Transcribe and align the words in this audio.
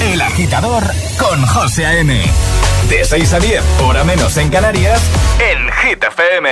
El 0.00 0.20
agitador 0.20 0.84
con 1.18 1.44
José 1.46 1.86
A.M. 1.86 2.22
De 2.88 3.04
6 3.04 3.32
a 3.32 3.38
10, 3.40 3.62
hora 3.82 4.04
menos 4.04 4.36
en 4.36 4.50
Canarias, 4.50 5.00
en 5.38 5.72
Hit 5.72 6.04
FM. 6.04 6.48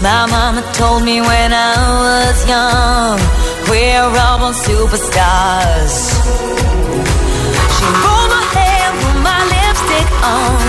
My 0.00 0.26
mama 0.26 0.62
told 0.74 1.04
me 1.04 1.20
when 1.20 1.52
I 1.52 1.74
was 2.04 2.48
young, 2.48 3.18
we're 3.68 4.02
all 4.02 4.38
born 4.38 4.54
superstars. 4.54 5.94
She 7.74 7.84
rolled 8.04 8.30
my 8.30 8.44
hair, 8.54 8.92
put 9.02 9.16
my 9.22 9.40
lipstick 9.52 10.08
on, 10.22 10.60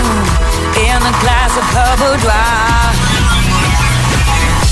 in 0.86 1.00
a 1.02 1.14
glass 1.22 1.52
of 1.56 1.64
her 1.74 1.96
boudoir. 2.00 2.99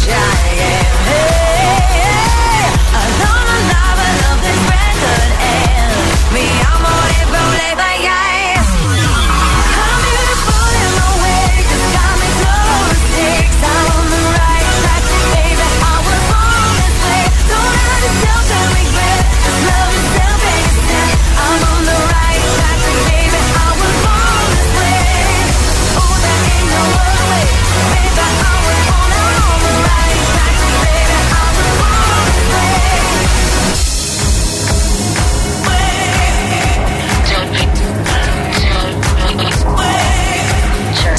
H 0.00 0.08
I 0.08 0.14
love 3.20 3.42
my 3.48 3.60
life, 3.68 4.00
I 4.00 4.10
love 4.22 4.40
this 4.40 4.60
record, 4.72 5.30
and 5.44 5.92
me, 6.32 6.44
I'm 6.64 6.84
on 6.88 7.08
it, 7.20 7.28
problema, 7.28 7.88
yes. 8.00 8.29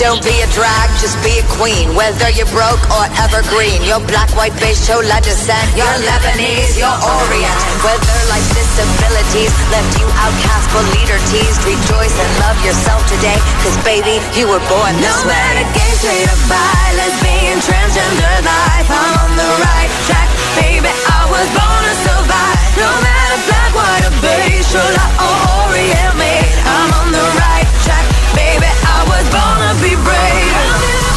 Don't 0.01 0.17
be 0.25 0.33
a 0.41 0.49
drag, 0.49 0.89
just 0.97 1.13
be 1.21 1.29
a 1.37 1.45
queen. 1.61 1.93
Whether 1.93 2.33
you're 2.33 2.49
broke 2.49 2.81
or 2.89 3.05
evergreen, 3.21 3.85
you're 3.85 4.01
black, 4.09 4.33
white, 4.33 4.49
beige, 4.57 4.81
chola 4.81 5.21
descent. 5.21 5.61
You're 5.77 5.85
Lebanese, 6.09 6.73
you're 6.73 6.89
Orient. 6.89 7.57
Whether 7.85 8.17
life's 8.33 8.49
disabilities 8.49 9.53
left 9.69 9.93
you 10.01 10.09
outcast 10.17 10.65
but 10.73 10.89
leader 10.97 11.21
teased, 11.29 11.61
rejoice 11.69 12.17
and 12.17 12.31
love 12.41 12.57
yourself 12.65 13.05
today. 13.13 13.37
Cause 13.61 13.77
baby, 13.85 14.17
you 14.33 14.49
were 14.49 14.63
born 14.65 14.89
this 14.97 15.05
No 15.05 15.29
way. 15.29 15.37
matter 15.37 15.69
gay, 15.77 15.93
straight 16.01 16.25
or 16.33 16.39
bi, 16.49 16.81
lesbian, 16.97 17.61
transgender 17.61 18.35
life, 18.41 18.89
I'm 18.89 19.13
on 19.21 19.31
the 19.37 19.51
right 19.61 19.91
track, 20.09 20.29
baby. 20.57 20.89
I 20.89 21.29
was 21.29 21.45
born 21.53 21.81
to 21.85 21.95
survive. 22.09 22.57
No 22.73 22.89
matter 23.05 23.39
black, 23.45 23.71
white 23.77 24.05
or 24.09 24.15
beige, 24.17 24.65
chola 24.65 25.05
or 25.21 25.37
Orient 25.69 26.17
me, 26.17 26.35
I'm 26.65 26.89
on 26.89 27.07
the 27.13 27.25
right 27.37 27.69
track, 27.85 28.05
baby. 28.33 28.70
I 29.01 29.03
was 29.03 29.27
born 29.33 29.57
to 29.65 29.81
be 29.81 29.95
brave. 30.03 31.10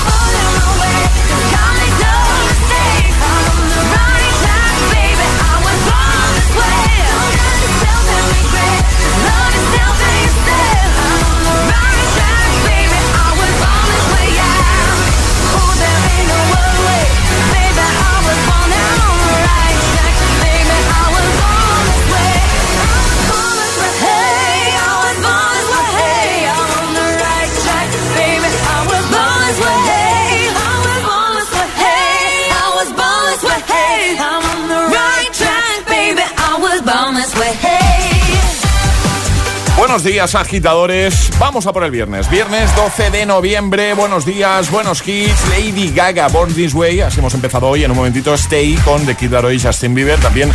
Días, 40.05 40.35
agitadores. 40.35 41.31
Vamos 41.39 41.67
a 41.67 41.73
por 41.73 41.83
el 41.83 41.91
viernes. 41.91 42.29
Viernes 42.29 42.75
12 42.77 43.11
de 43.11 43.25
noviembre. 43.25 43.95
Buenos 43.95 44.27
días, 44.27 44.71
buenos 44.71 45.03
hits. 45.07 45.49
Lady 45.49 45.91
Gaga, 45.93 46.29
Born 46.29 46.53
This 46.53 46.75
Way. 46.75 47.01
Así 47.01 47.21
hemos 47.21 47.33
empezado 47.33 47.69
hoy. 47.69 47.85
En 47.85 47.91
un 47.91 47.97
momentito, 47.97 48.35
Stay 48.35 48.75
con 48.85 49.07
The 49.07 49.15
Kid 49.15 49.31
Laroi 49.31 49.57
y 49.57 49.61
Justin 49.61 49.95
Bieber. 49.95 50.21
También 50.21 50.53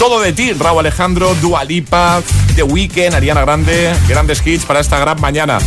todo 0.00 0.18
de 0.18 0.32
ti. 0.32 0.54
Raúl 0.54 0.80
Alejandro, 0.80 1.34
Dua 1.42 1.62
Lipa, 1.62 2.22
The 2.56 2.62
Weeknd, 2.62 3.12
Ariana 3.12 3.42
Grande. 3.42 3.92
Grandes 4.08 4.40
hits 4.44 4.64
para 4.64 4.80
esta 4.80 4.98
gran 4.98 5.20
mañana. 5.20 5.58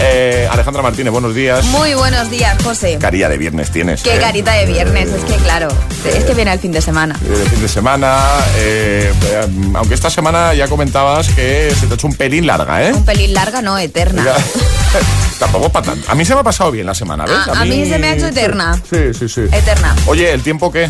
Eh, 0.00 0.48
Alejandra 0.48 0.80
Martínez, 0.80 1.12
buenos 1.12 1.34
días. 1.34 1.64
Muy 1.64 1.94
buenos 1.94 2.30
días, 2.30 2.56
José. 2.62 2.98
Carilla 3.00 3.28
de 3.28 3.36
viernes 3.36 3.72
tienes. 3.72 4.02
Qué 4.02 4.14
¿eh? 4.14 4.20
carita 4.20 4.52
de 4.52 4.66
viernes, 4.66 5.08
es 5.08 5.24
que 5.24 5.34
claro, 5.42 5.66
es 6.04 6.24
que 6.24 6.34
viene 6.34 6.52
el 6.52 6.60
fin 6.60 6.70
de 6.70 6.80
semana. 6.80 7.18
Eh, 7.28 7.44
fin 7.50 7.60
de 7.60 7.68
semana, 7.68 8.16
eh, 8.58 9.12
eh, 9.24 9.46
aunque 9.74 9.94
esta 9.94 10.08
semana 10.08 10.54
ya 10.54 10.68
comentabas 10.68 11.28
que 11.30 11.74
se 11.74 11.88
te 11.88 11.92
ha 11.92 11.94
hecho 11.96 12.06
un 12.06 12.14
pelín 12.14 12.46
larga, 12.46 12.86
¿eh? 12.86 12.92
Un 12.94 13.04
pelín 13.04 13.34
larga, 13.34 13.60
no 13.60 13.76
eterna. 13.76 14.24
Tampoco 15.40 15.68
para 15.70 15.86
tanto. 15.86 16.08
A 16.08 16.14
mí 16.14 16.24
se 16.24 16.34
me 16.34 16.40
ha 16.40 16.44
pasado 16.44 16.70
bien 16.70 16.86
la 16.86 16.94
semana, 16.94 17.24
¿ves? 17.24 17.34
Ah, 17.48 17.62
a 17.62 17.64
mí 17.64 17.84
se 17.86 17.98
me 17.98 18.06
ha 18.06 18.14
hecho 18.14 18.28
eterna. 18.28 18.80
Sí, 18.88 19.12
sí, 19.18 19.28
sí. 19.28 19.40
Eterna. 19.50 19.96
Oye, 20.06 20.32
¿el 20.32 20.42
tiempo 20.42 20.70
qué? 20.70 20.88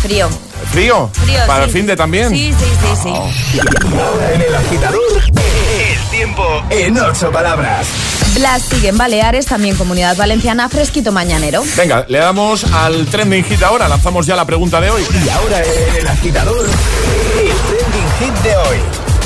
Frío. 0.00 0.28
¿Frío? 0.70 1.10
Frío, 1.12 1.38
¿Para 1.46 1.64
sí. 1.64 1.70
el 1.70 1.70
fin 1.70 1.86
de 1.86 1.96
también? 1.96 2.30
Sí, 2.30 2.52
sí, 2.58 2.64
sí, 3.02 3.02
sí. 3.02 3.58
En 4.34 4.40
el 4.42 4.54
agitador, 4.54 5.22
el 5.24 6.10
tiempo 6.10 6.44
en 6.70 6.98
ocho 6.98 7.30
palabras. 7.32 7.86
Blas 8.34 8.62
sigue 8.62 8.88
en 8.88 8.98
Baleares, 8.98 9.46
también 9.46 9.76
Comunidad 9.76 10.16
Valenciana, 10.16 10.68
fresquito 10.68 11.10
mañanero. 11.12 11.62
Venga, 11.76 12.04
le 12.08 12.18
damos 12.18 12.64
al 12.72 13.06
trending 13.06 13.44
hit 13.44 13.62
ahora. 13.62 13.88
Lanzamos 13.88 14.26
ya 14.26 14.36
la 14.36 14.44
pregunta 14.44 14.80
de 14.80 14.90
hoy. 14.90 15.02
Y 15.24 15.28
ahora 15.30 15.60
el 15.98 16.06
agitador, 16.06 16.64
el 16.66 17.56
trending 17.78 18.08
hit 18.20 18.42
de 18.44 18.56
hoy. 18.56 18.78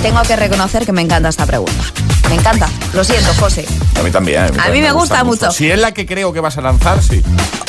Tengo 0.02 0.22
que 0.22 0.36
reconocer 0.36 0.86
que 0.86 0.92
me 0.92 1.02
encanta 1.02 1.28
esta 1.28 1.44
pregunta. 1.46 1.84
Me 2.32 2.38
encanta. 2.38 2.66
Lo 2.94 3.04
siento, 3.04 3.30
José. 3.34 3.66
A 3.94 4.02
mí 4.02 4.10
también. 4.10 4.58
A 4.58 4.70
mí 4.70 4.80
me 4.80 4.90
gusta 4.92 5.22
mucho. 5.22 5.50
Si 5.50 5.70
es 5.70 5.78
la 5.78 5.92
que 5.92 6.06
creo 6.06 6.32
que 6.32 6.40
vas 6.40 6.56
a 6.56 6.62
lanzar, 6.62 7.02
sí. 7.02 7.22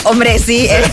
Hombre, 0.05 0.39
sí. 0.39 0.67
eh. 0.69 0.83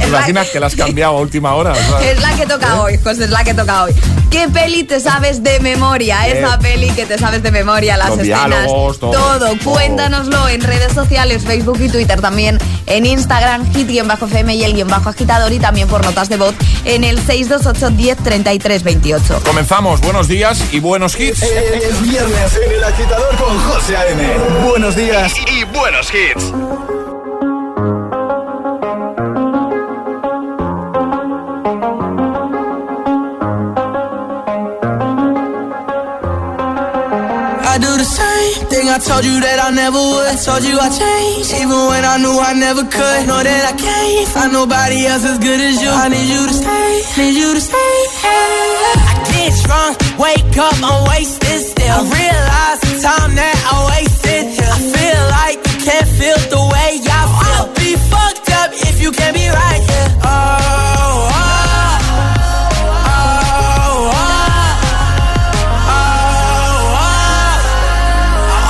¿Te 0.00 0.06
imaginas 0.06 0.48
que 0.48 0.60
la 0.60 0.66
has 0.66 0.76
cambiado 0.76 1.16
a 1.16 1.20
última 1.20 1.54
hora? 1.54 1.72
Es 2.02 2.20
la 2.20 2.34
que 2.34 2.46
toca 2.46 2.82
hoy, 2.82 2.98
José, 2.98 3.24
es 3.24 3.30
la 3.30 3.42
que 3.44 3.54
toca 3.54 3.84
hoy. 3.84 3.94
¿Qué 4.30 4.48
peli 4.48 4.84
te 4.84 5.00
sabes 5.00 5.42
de 5.42 5.60
memoria? 5.60 6.28
Eh. 6.28 6.38
Esa 6.38 6.58
peli 6.58 6.90
que 6.90 7.06
te 7.06 7.18
sabes 7.18 7.42
de 7.42 7.50
memoria, 7.50 7.96
las 7.96 8.10
Los 8.10 8.18
escenas, 8.18 8.48
diálogos, 8.48 8.98
todo. 8.98 9.12
todo. 9.12 9.58
Cuéntanoslo 9.64 10.48
en 10.48 10.60
redes 10.60 10.92
sociales, 10.92 11.44
Facebook 11.44 11.78
y 11.80 11.88
Twitter, 11.88 12.20
también 12.20 12.58
en 12.86 13.06
Instagram, 13.06 13.70
hit-fm 13.72 14.54
y 14.54 14.64
el 14.64 14.74
guion 14.74 14.88
bajo 14.88 15.08
agitador 15.08 15.52
y 15.52 15.58
también 15.58 15.88
por 15.88 16.04
notas 16.04 16.28
de 16.28 16.36
voz 16.36 16.54
en 16.84 17.04
el 17.04 17.16
628 17.18 17.90
10 17.96 18.18
33 18.18 18.82
28. 18.82 19.40
Comenzamos. 19.44 20.00
Buenos 20.00 20.28
días 20.28 20.62
y 20.72 20.80
buenos 20.80 21.18
hits. 21.18 21.42
Es 21.42 22.02
viernes 22.02 22.57
en 22.64 22.72
el 22.72 22.84
agitador 22.84 23.36
con 23.36 23.58
José 23.58 23.96
A.M. 23.96 24.22
Buenos 24.68 24.96
días 24.96 25.32
y 25.46 25.64
buenos 25.64 26.12
hits. 26.12 26.44
I 37.70 37.80
do 37.80 37.96
the 37.96 38.04
same 38.04 38.66
thing 38.68 38.88
I 38.88 38.98
told 38.98 39.24
you 39.24 39.40
that 39.40 39.58
I 39.62 39.70
never 39.70 39.98
would. 39.98 40.26
I 40.26 40.36
told 40.36 40.64
you 40.64 40.78
I 40.80 40.88
changed, 40.90 41.52
even 41.54 41.78
when 41.90 42.04
I 42.04 42.16
knew 42.18 42.38
I 42.38 42.54
never 42.54 42.82
could. 42.82 43.26
Know 43.26 43.42
that 43.42 43.64
I 43.72 43.76
can't 43.76 44.28
find 44.28 44.52
nobody 44.52 45.06
else 45.06 45.24
as 45.24 45.38
good 45.38 45.60
as 45.60 45.80
you. 45.82 45.90
I 45.90 46.08
need 46.08 46.26
you 46.26 46.46
to 46.46 46.54
stay, 46.54 47.22
need 47.22 47.36
you 47.36 47.54
to 47.54 47.60
stay. 47.60 47.94
I 48.24 49.24
get 49.30 49.52
drunk, 49.64 50.18
wake 50.18 50.56
up, 50.58 50.74
I'm 50.82 51.08
wasted. 51.08 51.67
I 51.98 52.02
realize 52.06 52.78
the 52.86 52.94
time 53.02 53.34
that 53.34 53.58
I 53.58 53.90
wasted. 53.90 54.54
I 54.54 54.78
feel 54.94 55.22
like 55.34 55.58
can't 55.82 56.06
feel 56.14 56.38
the 56.46 56.62
way. 56.70 57.02
I'll 57.10 57.74
be 57.74 57.98
fucked 58.06 58.50
up 58.54 58.70
if 58.70 59.02
you 59.02 59.10
can't 59.10 59.34
be 59.34 59.42
right 59.50 59.82
here. 59.82 60.10
Oh, 60.22 60.30
oh, 61.34 61.98
oh, 63.02 64.14
oh. 65.90 66.14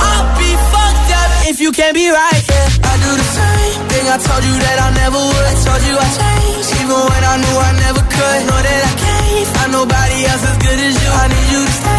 I'll 0.09 0.25
be 0.41 0.49
fucked 0.73 1.11
up 1.21 1.29
if 1.53 1.61
you 1.61 1.69
can't 1.69 1.93
be 1.93 2.09
right. 2.09 2.41
Yeah. 2.49 2.65
I 2.81 2.93
do 2.97 3.11
the 3.13 3.27
same 3.37 3.77
thing 3.93 4.05
I 4.09 4.17
told 4.17 4.41
you 4.41 4.57
that 4.57 4.77
I 4.81 4.89
never 5.05 5.21
would. 5.21 5.45
I 5.45 5.55
told 5.69 5.81
you 5.85 5.93
I 6.01 6.07
changed, 6.17 6.81
even 6.81 6.97
when 6.97 7.23
I 7.29 7.35
knew 7.37 7.57
I 7.61 7.71
never 7.77 8.01
could. 8.09 8.39
Know 8.49 8.57
that 8.57 8.81
I 8.89 8.93
can't 8.97 9.47
find 9.53 9.69
nobody 9.77 10.17
else 10.25 10.43
as 10.49 10.57
good 10.65 10.79
as 10.81 10.97
you. 10.97 11.09
I 11.13 11.25
need 11.29 11.47
you 11.53 11.61
to 11.61 11.73
stay, 11.77 11.98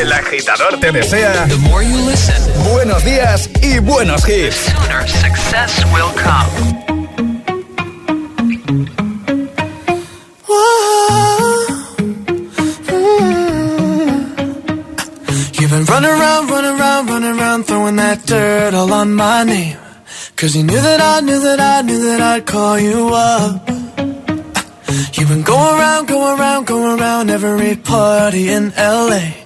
El 0.00 0.12
agitador 0.12 0.78
te 0.80 0.92
desea 0.92 1.46
The 1.46 1.56
more 1.56 1.82
you 1.84 1.96
listen, 2.08 2.36
buenos 2.72 3.04
días 3.04 3.48
y 3.62 3.78
buenos 3.78 4.26
hits. 4.28 4.56
sooner 4.56 5.08
success 5.08 5.84
will 5.92 6.12
come. 6.16 6.76
You've 15.58 15.70
been 15.70 15.84
running 15.84 16.10
around, 16.10 16.48
running 16.50 16.78
around, 16.78 17.06
running 17.08 17.38
around, 17.38 17.64
throwing 17.64 17.96
that 17.96 18.24
dirt 18.26 18.74
all 18.74 18.92
on 18.92 19.14
my 19.14 19.42
name. 19.44 19.78
Cause 20.36 20.54
you 20.54 20.62
knew 20.62 20.80
that 20.80 21.00
I 21.00 21.20
knew 21.20 21.40
that 21.40 21.60
I 21.60 21.80
knew 21.82 22.00
that 22.08 22.20
I'd 22.20 22.46
call 22.46 22.78
you 22.78 23.08
up. 23.14 23.68
You've 25.16 25.28
been 25.28 25.42
going 25.42 25.78
around, 25.78 26.08
going 26.08 26.38
around, 26.38 26.66
going 26.66 27.00
around 27.00 27.30
every 27.30 27.76
party 27.76 28.50
in 28.50 28.70
LA. 28.76 29.45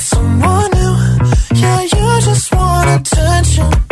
Someone 0.00 0.70
new. 0.70 0.96
Yeah, 1.54 1.82
you 1.82 2.20
just 2.20 2.54
want 2.54 2.88
attention. 3.00 3.89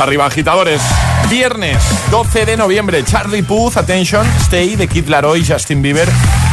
Arriba, 0.00 0.26
agitadores. 0.26 0.82
Viernes 1.28 1.82
12 2.10 2.46
de 2.46 2.56
noviembre, 2.56 3.04
Charlie 3.04 3.42
Puth, 3.42 3.76
Attention, 3.76 4.26
Stay 4.40 4.76
de 4.76 4.88
Kid 4.88 5.08
Laroi, 5.08 5.44
Justin 5.44 5.82
Bieber. 5.82 6.08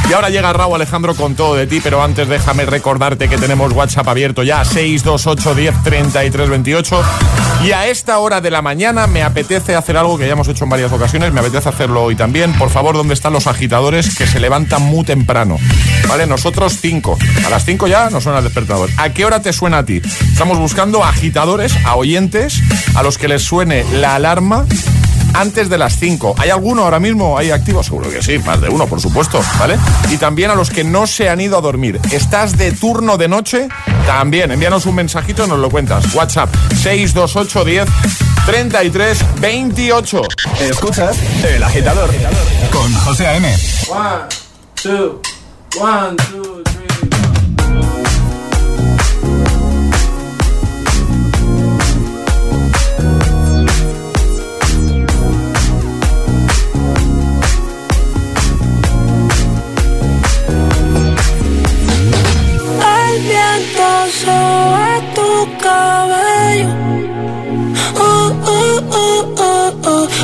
Y 0.09 0.13
ahora 0.13 0.29
llega 0.29 0.53
Raúl 0.53 0.75
Alejandro 0.75 1.15
con 1.15 1.35
todo 1.35 1.55
de 1.55 1.67
ti, 1.67 1.81
pero 1.83 2.01
antes 2.01 2.29
déjame 2.29 2.65
recordarte 2.65 3.27
que 3.27 3.37
tenemos 3.37 3.73
WhatsApp 3.73 4.07
abierto 4.07 4.41
ya, 4.41 4.63
628 4.63 5.53
10 5.53 5.83
33 5.83 6.49
28. 6.49 7.01
Y 7.65 7.71
a 7.71 7.87
esta 7.87 8.17
hora 8.19 8.39
de 8.39 8.49
la 8.49 8.61
mañana 8.61 9.05
me 9.07 9.21
apetece 9.21 9.75
hacer 9.75 9.97
algo 9.97 10.17
que 10.17 10.25
ya 10.25 10.31
hemos 10.31 10.47
hecho 10.47 10.63
en 10.63 10.69
varias 10.69 10.93
ocasiones, 10.93 11.33
me 11.33 11.41
apetece 11.41 11.67
hacerlo 11.67 12.03
hoy 12.03 12.15
también. 12.15 12.53
Por 12.53 12.69
favor, 12.69 12.95
¿dónde 12.95 13.15
están 13.15 13.33
los 13.33 13.47
agitadores 13.47 14.15
que 14.15 14.27
se 14.27 14.39
levantan 14.39 14.81
muy 14.81 15.03
temprano? 15.03 15.57
¿Vale? 16.07 16.25
Nosotros 16.25 16.77
5. 16.79 17.17
A 17.45 17.49
las 17.49 17.65
5 17.65 17.87
ya 17.87 18.09
nos 18.09 18.23
suena 18.23 18.37
el 18.37 18.45
despertador. 18.45 18.89
¿A 18.95 19.09
qué 19.09 19.25
hora 19.25 19.41
te 19.41 19.51
suena 19.51 19.79
a 19.79 19.85
ti? 19.85 20.01
Estamos 20.31 20.57
buscando 20.57 21.03
agitadores, 21.03 21.75
a 21.85 21.97
oyentes, 21.97 22.61
a 22.95 23.03
los 23.03 23.17
que 23.17 23.27
les 23.27 23.43
suene 23.43 23.83
la 23.91 24.15
alarma 24.15 24.65
antes 25.37 25.69
de 25.69 25.77
las 25.77 25.97
5. 25.99 26.35
¿Hay 26.37 26.49
alguno 26.49 26.83
ahora 26.83 26.99
mismo 26.99 27.37
ahí 27.37 27.51
activo? 27.51 27.83
Seguro 27.83 28.09
que 28.09 28.21
sí, 28.21 28.39
más 28.39 28.59
de 28.59 28.69
uno, 28.69 28.87
por 28.87 28.99
supuesto, 28.99 29.39
¿vale? 29.59 29.77
Y 30.09 30.17
también 30.17 30.49
a 30.49 30.55
los 30.55 30.69
que 30.69 30.83
no 30.83 31.05
se 31.05 31.29
han 31.29 31.39
ido 31.39 31.57
a 31.57 31.61
dormir. 31.61 31.99
¿Estás 32.11 32.57
de 32.57 32.71
turno 32.71 33.17
de 33.17 33.27
noche? 33.27 33.67
También, 34.05 34.51
envíanos 34.51 34.85
un 34.85 34.95
mensajito 34.95 35.45
y 35.45 35.49
nos 35.49 35.59
lo 35.59 35.69
cuentas. 35.69 36.13
WhatsApp 36.15 36.53
628 36.75 37.65
10 37.65 37.87
33 38.45 39.39
28. 39.39 40.21
Escuchas 40.61 41.17
El 41.43 41.63
Agitador 41.63 42.09
con 42.71 42.93
José 42.93 43.27
A.M. 43.27 43.55
One, 43.89 44.23
two, 44.81 45.21
one, 45.79 46.15
two, 46.31 46.63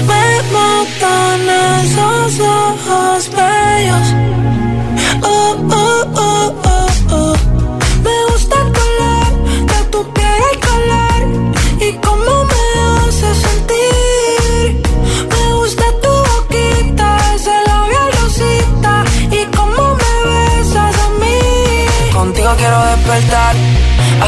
Me 0.08 0.26
matan 0.54 1.23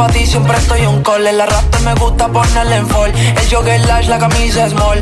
Sabes 0.00 0.12
que 0.12 0.18
pa' 0.18 0.18
ti 0.18 0.26
siempre 0.26 0.56
estoy 0.56 0.86
un 0.86 1.02
call. 1.02 1.26
El 1.26 1.40
arrastre 1.40 1.80
me 1.80 1.94
gusta 1.94 2.28
ponerle 2.28 2.76
en 2.76 2.88
fall. 2.88 3.12
El 3.12 3.54
jogger 3.54 3.80
lash, 3.86 4.08
la 4.08 4.18
camisa 4.18 4.68
small. 4.70 4.98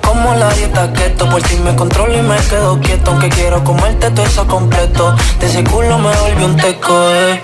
Como 0.00 0.34
la 0.34 0.48
dieta 0.54 0.90
keto, 0.92 1.28
por 1.28 1.42
ti 1.42 1.56
me 1.56 1.74
controlo 1.74 2.16
y 2.16 2.22
me 2.22 2.36
quedo 2.36 2.80
quieto. 2.80 3.10
Aunque 3.10 3.28
quiero 3.28 3.62
comerte 3.62 4.10
todo 4.10 4.24
eso 4.24 4.46
completo. 4.46 5.14
De 5.38 5.46
ese 5.46 5.62
culo 5.64 5.98
me 5.98 6.14
volvió 6.16 6.46
un 6.46 6.56
teco, 6.56 6.94
eh. 7.10 7.42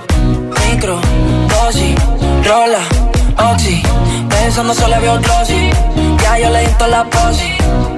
Micro, 0.70 0.98
dosis, 1.48 1.94
rola, 2.44 2.80
oxi. 3.52 3.82
Pensando 4.28 4.72
solo 4.72 4.96
veo 5.00 5.18
glossy. 5.18 5.70
Ya 6.22 6.38
yo 6.38 6.50
le 6.50 6.68
la 6.88 7.04
posi. 7.04 7.97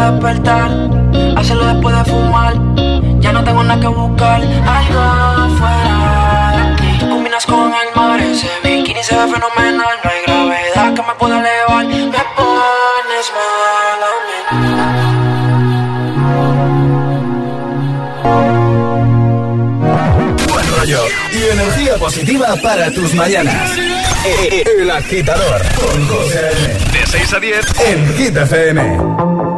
despertar, 0.00 0.70
hacerlo 1.36 1.66
después 1.66 1.96
de 1.96 2.04
fumar. 2.04 2.54
Ya 3.20 3.32
no 3.32 3.42
tengo 3.44 3.62
nada 3.62 3.80
que 3.80 3.88
buscar, 3.88 4.40
algo 4.40 5.56
fuera 5.56 6.74
de. 7.00 7.08
Combinas 7.08 7.46
con 7.46 7.72
el 7.72 7.94
mar, 7.94 8.20
ese 8.20 8.48
bikini 8.62 9.02
se 9.02 9.14
ve 9.16 9.22
fenomenal. 9.22 9.96
No 10.02 10.10
hay 10.10 10.22
gravedad 10.26 10.94
que 10.94 11.02
me 11.02 11.14
pueda 11.18 11.38
elevar, 11.40 11.86
me 11.86 12.22
pones 12.36 13.32
mal 13.36 14.00
a 14.08 14.10
mí. 14.26 14.38
Buen 20.52 20.66
rollo 20.76 21.02
y 21.32 21.34
energía 21.52 21.94
positiva 21.96 22.54
para 22.62 22.90
tus 22.92 23.14
mañanas. 23.14 23.70
El 24.80 24.90
agitador 24.90 25.62
con 25.74 26.08
José 26.08 26.50
De 26.92 27.06
6 27.06 27.32
a 27.32 27.40
10 27.40 27.80
en 27.86 28.14
Hit 28.16 28.36
FM. 28.36 29.57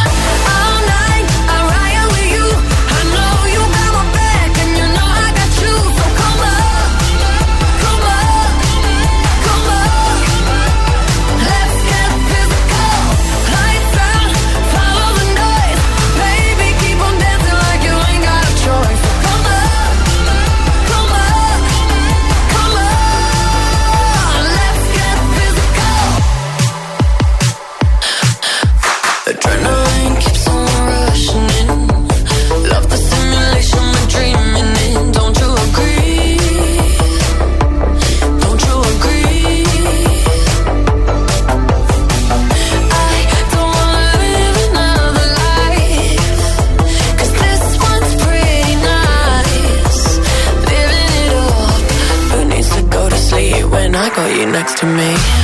to 54.81 54.87
me. 54.87 55.40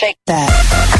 shake 0.00 0.16
that. 0.24 0.99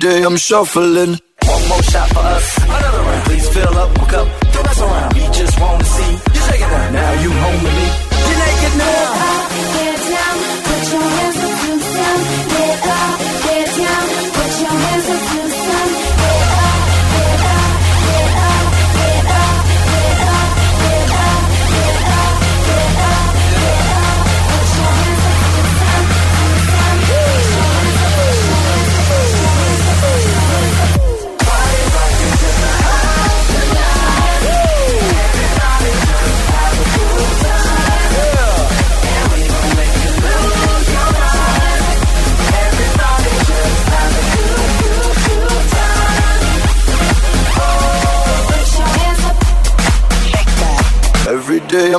day 0.00 0.22
I'm 0.22 0.36
shuffling. 0.36 1.18
One 1.44 1.68
more 1.68 1.82
shot 1.82 2.08
for 2.08 2.20
us, 2.20 2.58
another 2.64 3.02
round. 3.08 3.24
Please 3.26 3.48
fill 3.50 3.76
up, 3.78 3.90
a 3.96 4.06
cup, 4.06 4.28
Don't 4.52 4.66
mess 4.66 4.80
around. 4.80 5.12
We 5.14 5.20
just 5.40 5.60
wanna 5.60 5.84
see 5.84 6.12
you 6.34 6.40
shaking 6.46 6.70
now. 6.70 6.90
Now 6.90 7.12
you 7.22 7.30
home 7.30 7.62
with 7.64 7.74
me. 7.74 7.79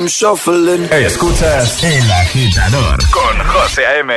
I'm 0.02 0.08
shuffling. 0.08 0.82
Escuchas 0.90 1.84
El 1.84 2.10
Agitador 2.10 2.98
con 3.12 3.38
José 3.46 3.86
A.M. 3.86 4.12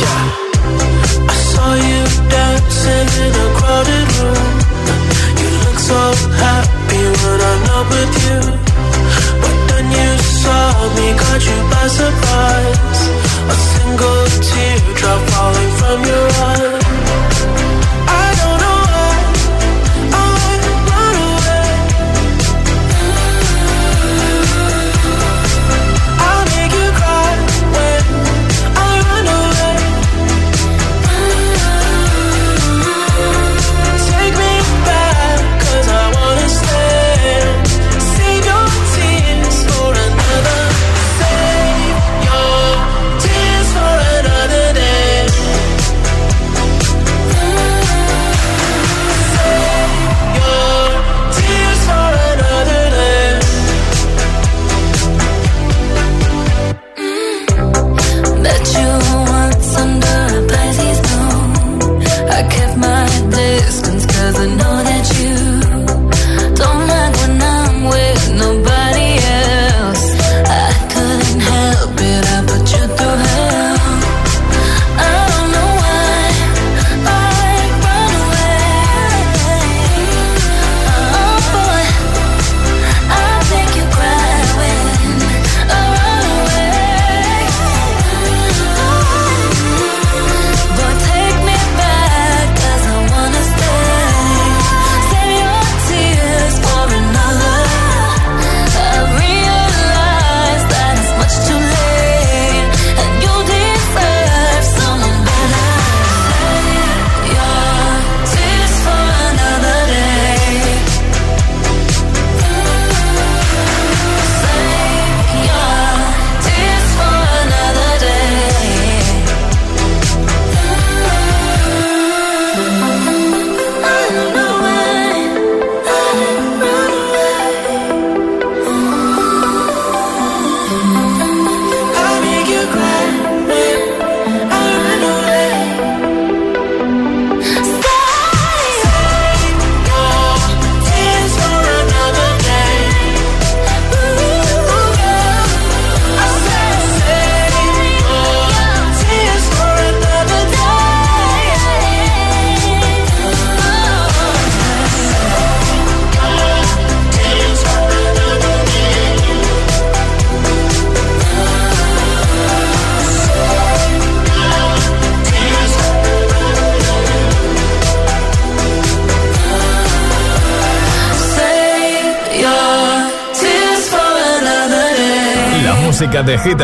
Yeah. 0.00 0.22
I 1.28 1.36
saw 1.52 1.74
you 1.88 2.02
dancing 2.34 3.08
in 3.22 3.32
a 3.38 3.48
crowded 3.54 4.08
room. 4.18 4.50
You 5.38 5.50
look 5.62 5.78
so 5.78 6.02
happy 6.42 7.02
when 7.22 7.38
I'm 7.50 7.60
not 7.70 7.84
with 7.86 8.14
you. 8.26 8.40
But 9.42 9.56
then 9.70 9.86
you 9.94 10.10
saw 10.42 10.66
me, 10.96 11.06
you. 11.46 11.58
A 13.46 13.56
single 13.70 14.22
teardrop 14.42 15.20
falling 15.30 15.72
from 15.78 15.98
your 16.04 16.26
eyes. 16.50 16.77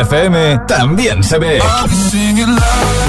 FM 0.04 0.60
también 0.68 1.22
se 1.22 1.38
ve. 1.38 1.58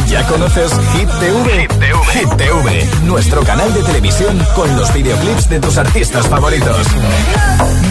¿Ya 0.07 0.25
conoces 0.27 0.71
Hit 0.93 1.09
TV? 1.19 1.67
Hit 2.13 2.29
TV? 2.37 2.89
Nuestro 3.03 3.43
canal 3.43 3.73
de 3.73 3.83
televisión 3.83 4.41
con 4.55 4.73
los 4.77 4.93
videoclips 4.93 5.49
de 5.49 5.59
tus 5.59 5.77
artistas 5.77 6.27
favoritos. 6.27 6.87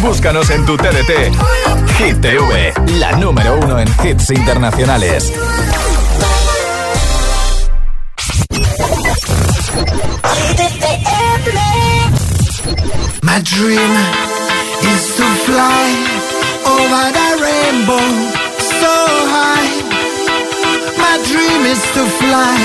Búscanos 0.00 0.48
en 0.48 0.64
tu 0.64 0.76
TDT. 0.76 1.34
Hit 1.98 2.20
TV, 2.22 2.72
la 2.98 3.12
número 3.12 3.58
uno 3.62 3.78
en 3.78 3.88
hits 4.02 4.30
internacionales. 4.30 5.32
My 13.22 13.40
dream 13.42 13.92
is 14.80 15.16
to 15.16 15.26
fly 15.44 15.84
over 16.64 17.12
the 17.12 17.28
rainbow. 17.42 18.43
so 18.84 18.96
high. 19.34 19.70
My 21.02 21.14
dream 21.30 21.62
is 21.74 21.82
to 21.96 22.02
fly 22.20 22.58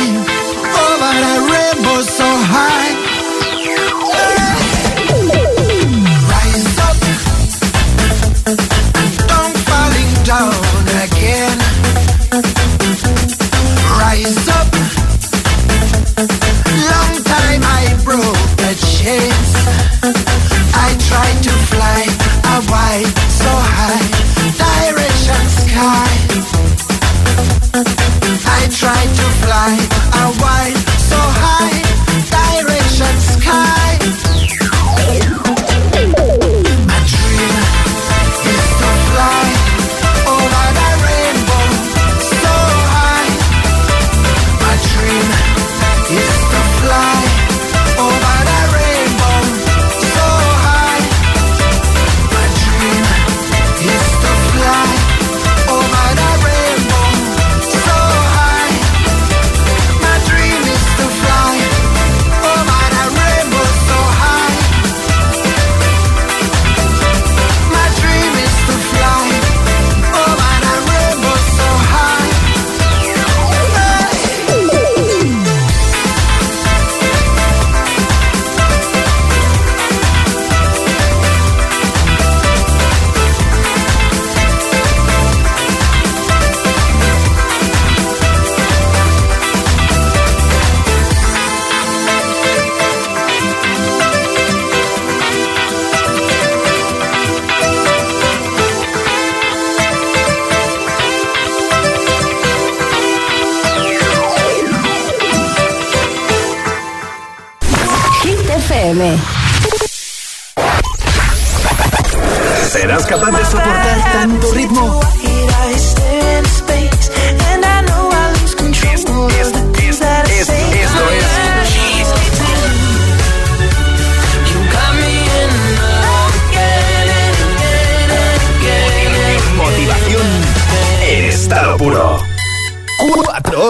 over 0.85 1.11
that 1.23 1.39
rainbow 1.51 1.99
so 2.19 2.29
high. 2.53 2.91
Rise 6.31 6.71
up, 6.87 6.97
don't 9.31 9.57
falling 9.69 10.11
down 10.31 10.85
again. 11.05 11.57
Rise 14.01 14.47
up. 14.49 14.58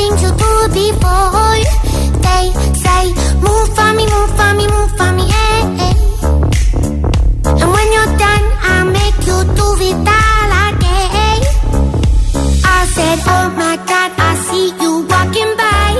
Things 0.00 0.22
you 0.22 0.32
do 0.44 0.52
before 0.72 1.56
they 2.24 2.44
say, 2.84 3.04
Move 3.44 3.68
for 3.76 3.90
me, 3.98 4.04
move 4.14 4.30
for 4.38 4.52
me, 4.58 4.64
move 4.74 4.92
for 4.98 5.10
me, 5.12 5.24
hey, 5.36 5.60
hey. 5.80 5.94
And 7.60 7.68
when 7.74 7.86
you're 7.94 8.12
done, 8.24 8.46
I'll 8.70 8.88
make 8.98 9.18
you 9.28 9.38
do 9.58 9.68
it 9.88 10.00
all 10.18 10.50
again. 10.68 11.40
I 12.64 12.80
said, 12.94 13.18
Oh 13.36 13.46
my 13.62 13.76
god, 13.90 14.10
I 14.28 14.30
see 14.46 14.68
you 14.82 14.92
walking 15.12 15.52
by. 15.60 15.90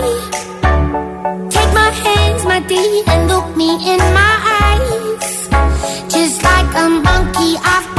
Take 1.54 1.72
my 1.74 1.90
hands, 2.04 2.42
my 2.46 2.60
dear, 2.60 3.02
and 3.06 3.28
look 3.28 3.54
me 3.54 3.68
in 3.92 4.00
my 4.20 4.34
eyes. 4.62 5.28
Just 6.08 6.42
like 6.42 6.74
a 6.74 6.88
monkey, 6.88 7.52
I've 7.62 7.89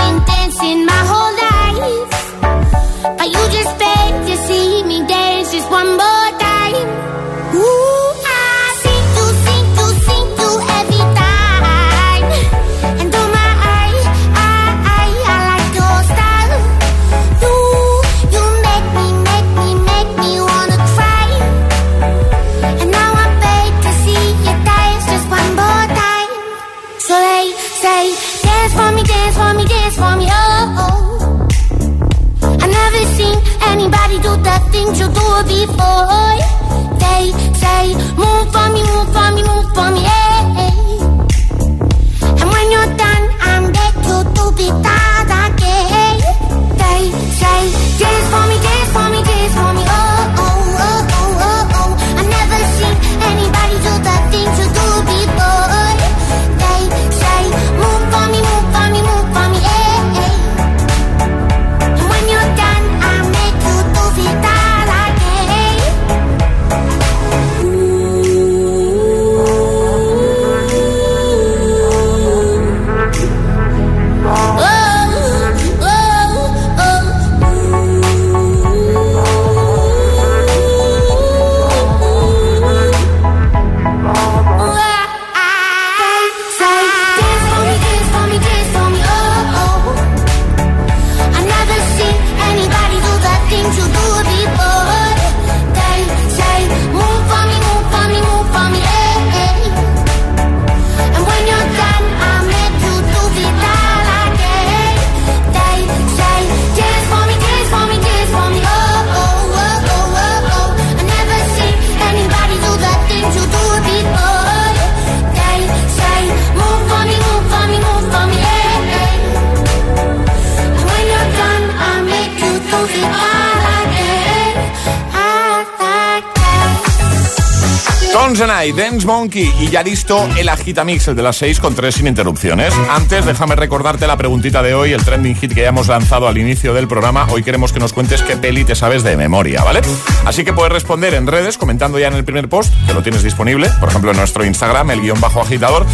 Y 129.33 129.69
ya 129.69 129.81
listo 129.81 130.27
el 130.37 130.49
Agitamix, 130.49 131.07
el 131.07 131.15
de 131.15 131.21
las 131.21 131.37
6 131.37 131.59
con 131.61 131.73
3 131.73 131.95
sin 131.95 132.07
interrupciones. 132.07 132.73
Antes, 132.89 133.25
déjame 133.25 133.55
recordarte 133.55 134.05
la 134.05 134.17
preguntita 134.17 134.61
de 134.61 134.73
hoy, 134.73 134.91
el 134.91 135.03
trending 135.05 135.35
hit 135.35 135.53
que 135.53 135.61
ya 135.61 135.69
hemos 135.69 135.87
lanzado 135.87 136.27
al 136.27 136.37
inicio 136.37 136.73
del 136.73 136.87
programa. 136.87 137.27
Hoy 137.29 137.41
queremos 137.41 137.71
que 137.71 137.79
nos 137.79 137.93
cuentes 137.93 138.23
qué 138.23 138.35
peli 138.35 138.65
te 138.65 138.75
sabes 138.75 139.03
de 139.03 139.15
memoria, 139.15 139.63
¿vale? 139.63 139.81
Así 140.25 140.43
que 140.43 140.51
puedes 140.51 140.73
responder 140.73 141.13
en 141.13 141.27
redes, 141.27 141.57
comentando 141.57 141.97
ya 141.97 142.07
en 142.07 142.15
el 142.15 142.25
primer 142.25 142.49
post, 142.49 142.73
que 142.85 142.93
lo 142.93 143.03
tienes 143.03 143.23
disponible, 143.23 143.69
por 143.79 143.89
ejemplo 143.89 144.11
en 144.11 144.17
nuestro 144.17 144.43
Instagram, 144.43 144.91
el 144.91 145.01
guion 145.01 145.21
bajo 145.21 145.41
agitador, 145.41 145.85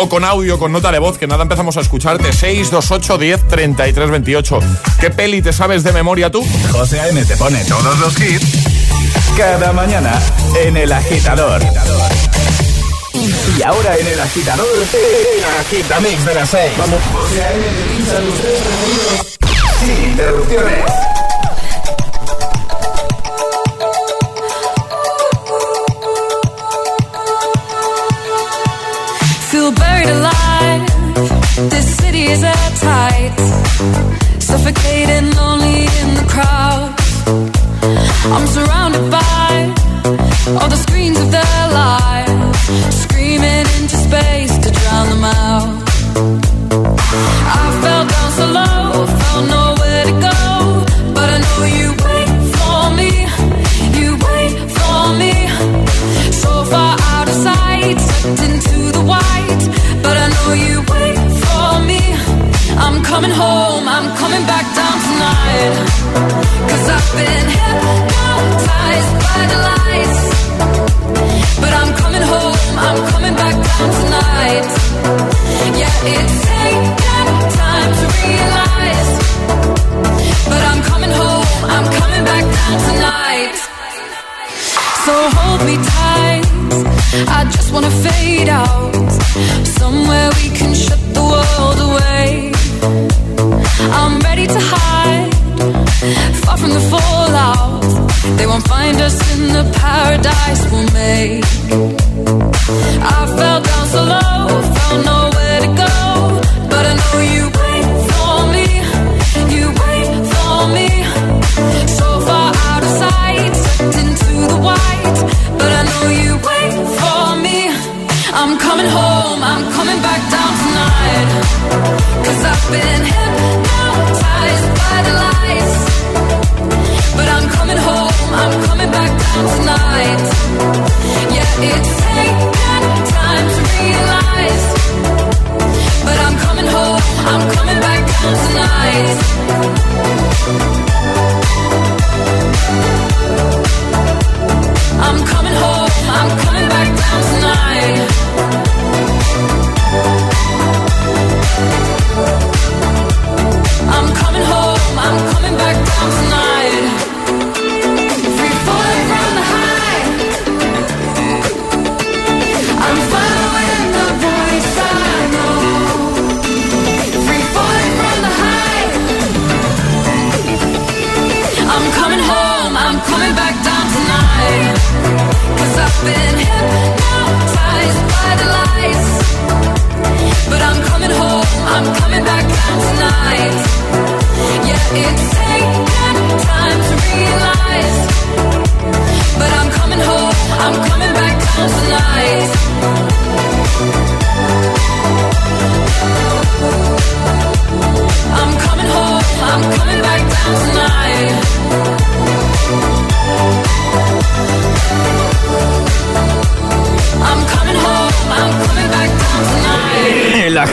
o 0.00 0.08
con 0.08 0.24
audio, 0.24 0.58
con 0.58 0.72
nota 0.72 0.90
de 0.90 0.98
voz, 0.98 1.16
que 1.16 1.28
nada 1.28 1.44
empezamos 1.44 1.76
a 1.76 1.82
escucharte. 1.82 2.32
628 2.32 3.18
10 3.18 3.48
33 3.48 4.10
28. 4.10 4.58
¿Qué 5.00 5.10
peli 5.10 5.42
te 5.42 5.52
sabes 5.52 5.84
de 5.84 5.92
memoria 5.92 6.30
tú? 6.30 6.44
José 6.72 7.00
A.M. 7.00 7.24
te 7.24 7.36
pone 7.36 7.64
todos 7.66 7.98
los 8.00 8.20
hits 8.20 8.80
cada 9.36 9.72
mañana 9.72 10.20
en 10.64 10.76
el 10.76 10.92
agitador. 10.92 11.62
Y 13.56 13.62
ahora 13.62 13.96
en 13.96 14.06
el 14.06 14.20
agitador, 14.20 14.66
el 14.94 15.44
agitamix 15.60 16.24
de 16.24 16.34
las 16.34 16.50
6. 16.50 16.72
Vamos. 16.78 17.00
José 17.12 17.42
A.M. 17.44 17.64
sin 19.80 20.10
interrupciones. 20.10 20.84
Feel 29.50 29.72
buried 29.72 30.08
alive. 30.08 30.86
This 31.70 31.96
city 31.96 32.24
is 32.24 32.42
at 32.44 32.72
tight. 32.80 33.34
Suffocating, 34.38 35.34
lonely 35.36 35.86
in 36.00 36.14
the 36.14 36.26
crowd. 36.28 37.00
I'm 38.32 38.46
surrounded 38.46 39.10
by 39.10 39.74
all 40.60 40.68
the 40.68 40.76
screens 40.76 41.18
of 41.18 41.30
their 41.30 41.68
lives, 41.72 43.06
screaming 43.30 43.66
into 43.80 43.96
space 43.96 44.58
to 44.58 44.70
drown 44.72 45.08
them 45.08 45.24
out. 45.24 45.80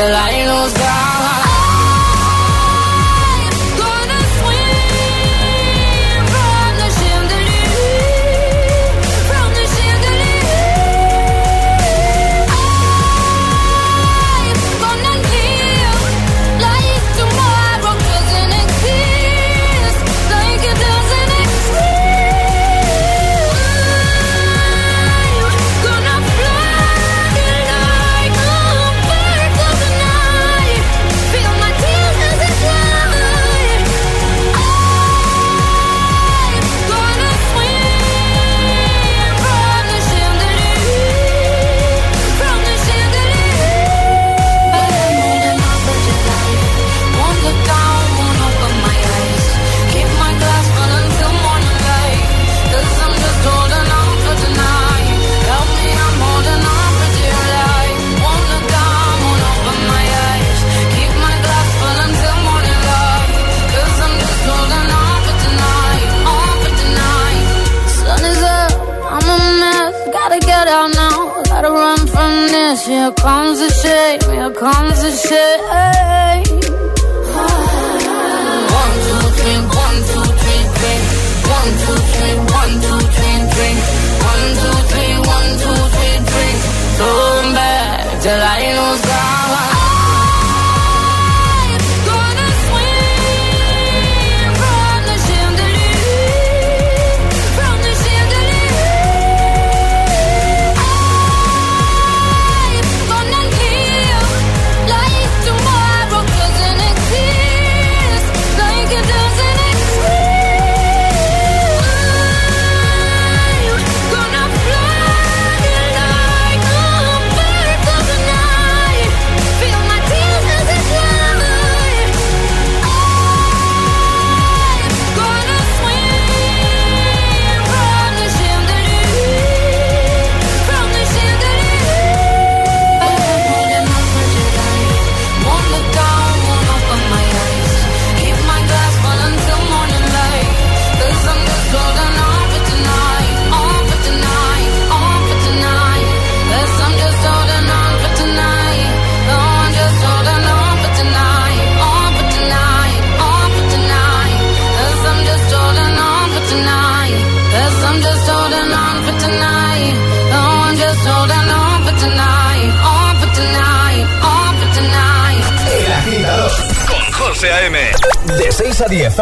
Till 0.00 0.14
I 0.14 0.29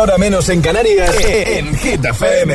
hora 0.01 0.18
menos 0.18 0.49
en 0.49 0.61
Canarias, 0.61 1.16
en 1.24 1.74
Hit 1.76 2.05
FM. 2.05 2.55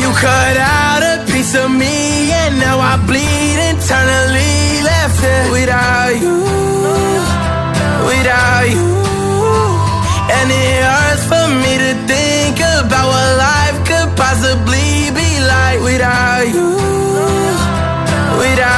You 0.00 0.10
cut 0.12 0.56
out 0.56 1.02
a 1.02 1.24
piece 1.26 1.54
of 1.56 1.70
me 1.70 2.30
and 2.30 2.60
now 2.60 2.78
I 2.78 2.96
bleed 3.06 3.58
internally 3.70 4.82
left 4.82 5.22
it 5.24 5.50
without 5.50 6.14
you, 6.20 6.38
without 8.06 8.68
you. 8.70 8.88
And 10.30 10.50
it 10.52 10.82
hurts 10.84 11.24
for 11.26 11.48
me 11.62 11.72
to 11.84 11.92
think 12.06 12.60
about 12.60 13.06
what 13.08 13.30
life 13.36 13.78
could 13.88 14.16
possibly 14.16 15.10
be 15.10 15.40
like 15.40 15.80
without 15.82 16.54
you. 16.54 16.77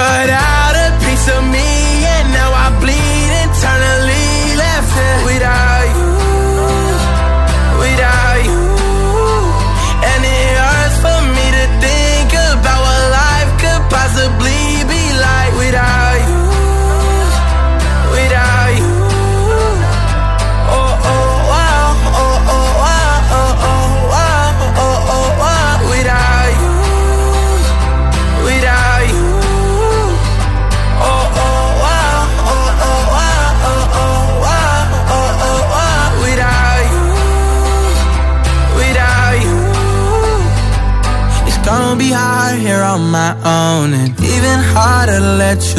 cut 0.00 0.69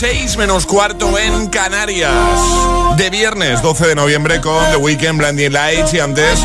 6 0.00 0.38
menos 0.38 0.64
cuarto 0.64 1.18
en 1.18 1.48
Canarias. 1.48 2.40
De 2.96 3.10
viernes 3.10 3.60
12 3.60 3.88
de 3.88 3.94
noviembre 3.94 4.40
con 4.40 4.64
The 4.70 4.78
Weekend, 4.78 5.18
Blinding 5.18 5.52
Lights 5.52 5.92
y 5.92 6.00
antes 6.00 6.40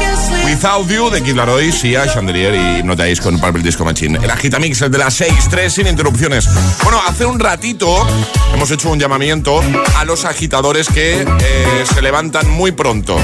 Without 0.45 0.87
You 0.87 1.09
de 1.09 1.23
Kid 1.23 1.35
Laroi, 1.35 1.71
Sia, 1.71 2.05
Chandelier 2.05 2.53
y 2.53 2.83
Notáis 2.83 3.19
con 3.19 3.39
Purple 3.39 3.63
Disco 3.63 3.83
Machine. 3.83 4.19
El 4.21 4.29
agitamix 4.29 4.79
el 4.83 4.91
de 4.91 4.99
las 4.99 5.15
6, 5.15 5.33
3 5.49 5.73
sin 5.73 5.87
interrupciones. 5.87 6.47
Bueno, 6.83 7.01
hace 7.07 7.25
un 7.25 7.39
ratito 7.39 8.07
hemos 8.53 8.69
hecho 8.69 8.91
un 8.91 8.99
llamamiento 8.99 9.59
a 9.97 10.05
los 10.05 10.23
agitadores 10.23 10.87
que 10.87 11.21
eh, 11.21 11.83
se 11.91 11.99
levantan 12.03 12.47
muy 12.47 12.71
pronto. 12.71 13.17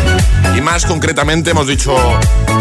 Y 0.55 0.61
más 0.61 0.87
concretamente 0.87 1.51
hemos 1.51 1.67
dicho, 1.67 1.95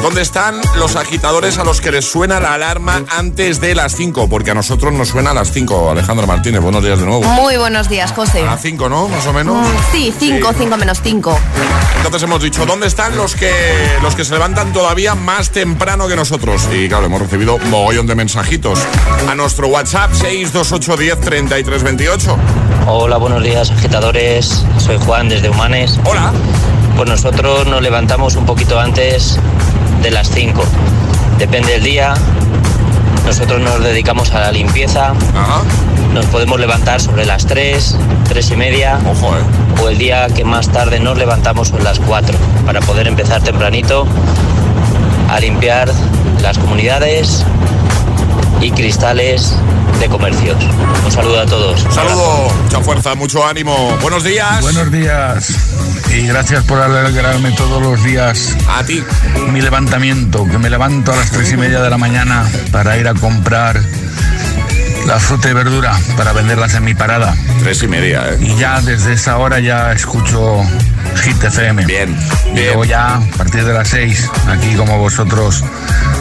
¿dónde 0.03 0.21
están 0.21 0.61
los 0.77 0.95
agitadores 0.95 1.57
a 1.57 1.65
los 1.65 1.81
que 1.81 1.91
les 1.91 2.05
suena 2.05 2.39
la 2.39 2.53
alarma 2.53 3.03
antes 3.17 3.63
de 3.63 3.75
las 3.75 3.97
5? 3.97 4.29
Porque 4.29 4.51
a 4.51 4.55
nosotros 4.55 4.93
nos 4.93 5.09
suena 5.09 5.31
a 5.31 5.35
las 5.35 5.53
5. 5.53 5.91
Alejandro 5.91 6.27
Martínez, 6.27 6.61
buenos 6.61 6.85
días 6.85 6.99
de 7.01 7.07
nuevo. 7.07 7.23
Muy 7.23 7.57
buenos 7.57 7.89
días, 7.89 8.13
José. 8.13 8.43
A 8.43 8.53
las 8.53 8.63
5, 8.63 8.91
¿no? 8.91 9.09
Más 9.09 9.27
o 9.27 9.33
menos. 9.33 9.67
Sí, 9.91 10.13
5, 10.17 10.53
5 10.57 10.77
menos 10.77 11.01
5. 11.03 11.39
Entonces 11.97 12.23
hemos 12.23 12.43
dicho, 12.43 12.67
¿dónde 12.67 12.87
están 12.87 13.17
los 13.17 13.35
que 13.35 13.51
los 14.03 14.15
que 14.15 14.25
se 14.25 14.33
levantan 14.35 14.50
todavía 14.55 15.15
más 15.15 15.51
temprano 15.51 16.09
que 16.09 16.17
nosotros? 16.17 16.67
Y 16.73 16.89
claro, 16.89 17.05
hemos 17.07 17.21
recibido 17.21 17.59
mogollón 17.59 18.07
de 18.07 18.15
mensajitos 18.15 18.79
a 19.29 19.35
nuestro 19.35 19.69
WhatsApp 19.69 20.11
628103328. 20.13 22.37
Hola, 22.87 23.17
buenos 23.17 23.43
días 23.43 23.71
agitadores. 23.71 24.65
Soy 24.79 24.99
Juan 24.99 25.29
desde 25.29 25.51
Humanes. 25.51 25.99
Hola. 26.05 26.33
Pues 26.97 27.09
nosotros 27.09 27.67
nos 27.67 27.81
levantamos 27.81 28.37
un 28.37 28.47
poquito 28.47 28.79
antes 28.79 29.39
de 30.03 30.11
las 30.11 30.29
5. 30.31 30.63
Depende 31.39 31.73
del 31.73 31.85
día. 31.85 32.15
Nosotros 33.25 33.61
nos 33.61 33.83
dedicamos 33.83 34.31
a 34.33 34.41
la 34.41 34.53
limpieza. 34.53 35.13
Ajá. 35.35 35.63
Nos 36.13 36.27
podemos 36.27 36.59
levantar 36.59 37.01
sobre 37.01 37.25
las 37.25 37.47
3, 37.47 37.97
3 38.29 38.51
y 38.51 38.57
media. 38.57 38.99
Ojo, 39.07 39.37
eh. 39.37 39.41
O 39.83 39.89
el 39.89 39.99
día 39.99 40.27
que 40.29 40.45
más 40.45 40.69
tarde 40.69 40.99
nos 41.01 41.17
levantamos 41.17 41.69
son 41.69 41.85
las 41.85 41.99
4 42.01 42.37
para 42.67 42.81
poder 42.81 43.07
empezar 43.07 43.43
tempranito 43.43 44.07
a 45.29 45.39
limpiar 45.39 45.91
las 46.43 46.59
comunidades 46.59 47.45
y 48.61 48.71
cristales 48.73 49.55
de 50.01 50.09
comercios. 50.09 50.57
Un 51.05 51.13
saludo 51.13 51.41
a 51.41 51.47
todos. 51.47 51.85
Un 51.85 51.93
saludo, 51.93 52.49
mucha 52.65 52.81
fuerza, 52.81 53.15
mucho 53.15 53.47
ánimo. 53.47 53.97
Buenos 54.03 54.25
días. 54.25 54.61
Buenos 54.63 54.91
días 54.91 55.55
y 56.13 56.27
gracias 56.27 56.65
por 56.65 56.81
alegrarme 56.81 57.53
todos 57.53 57.81
los 57.81 58.03
días 58.03 58.57
A 58.69 58.83
ti. 58.83 59.03
mi 59.53 59.61
levantamiento, 59.61 60.45
que 60.45 60.59
me 60.59 60.69
levanto 60.69 61.13
a 61.13 61.17
las 61.17 61.31
tres 61.31 61.53
y 61.53 61.57
media 61.57 61.81
de 61.81 61.91
la 61.91 61.99
mañana 61.99 62.51
para 62.73 62.99
ir 62.99 63.07
a 63.07 63.15
comprar 63.15 63.81
la 65.07 65.19
fruta 65.19 65.51
y 65.51 65.53
verdura 65.53 65.99
para 66.17 66.33
venderlas 66.33 66.75
en 66.75 66.85
mi 66.85 66.95
parada. 66.95 67.35
Tres 67.63 67.83
y 67.83 67.89
media, 67.89 68.29
eh. 68.31 68.39
Y 68.41 68.57
ya 68.57 68.81
desde 68.81 69.13
esa 69.15 69.39
hora 69.39 69.59
ya 69.61 69.93
escucho 69.93 70.63
Hit 71.23 71.43
FM. 71.43 71.85
Bien, 71.87 72.17
Y 72.47 72.51
bien. 72.53 72.67
luego 72.67 72.85
ya 72.85 73.17
a 73.17 73.21
partir 73.37 73.65
de 73.65 73.73
las 73.73 73.89
seis, 73.89 74.29
aquí 74.49 74.75
como 74.77 74.99
vosotros. 74.99 75.65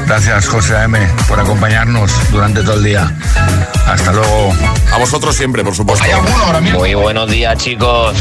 Gracias 0.06 0.48
José 0.48 0.76
AM 0.76 0.96
por 1.28 1.40
acompañarnos 1.40 2.12
durante 2.32 2.62
todo 2.64 2.76
el 2.76 2.84
día. 2.84 3.12
Hasta 3.86 4.12
luego. 4.12 4.54
A 4.92 4.98
vosotros 4.98 5.36
siempre, 5.36 5.64
por 5.64 5.76
supuesto. 5.76 6.06
Muy 6.74 6.94
buenos 6.94 7.30
días, 7.30 7.58
chicos. 7.58 8.16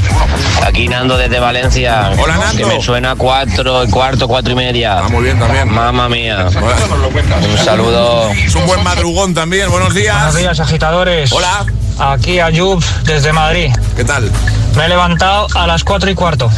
Aquí 0.67 0.89
Nando 0.89 1.17
desde 1.17 1.39
Valencia. 1.41 2.11
Hola, 2.19 2.37
Nando. 2.37 2.57
Que 2.57 2.67
me 2.67 2.83
suena 2.83 3.17
cuatro, 3.17 3.85
cuarto, 3.91 4.29
cuatro 4.29 4.53
y 4.53 4.57
media. 4.57 4.99
Ah, 4.99 5.09
muy 5.09 5.25
bien 5.25 5.39
también. 5.39 5.69
Mamma 5.73 6.09
mía. 6.09 6.49
Bueno, 6.61 7.09
Un 7.51 7.59
saludo. 7.65 8.31
Es 8.33 8.55
un 8.55 8.67
buen 8.67 8.83
madrugón 8.83 9.35
también. 9.35 9.71
Buenos 9.71 9.95
días. 9.95 10.17
Buenos 10.17 10.37
días, 10.37 10.61
agitadores. 10.61 11.33
Hola. 11.33 11.65
Aquí 11.99 12.39
Ayub 12.39 12.83
desde 13.05 13.33
Madrid. 13.33 13.73
¿Qué 13.97 14.05
tal? 14.05 14.31
Me 14.77 14.85
he 14.85 14.89
levantado 14.89 15.49
a 15.55 15.67
las 15.67 15.83
4 15.83 16.11
y 16.11 16.15
cuarto. 16.15 16.51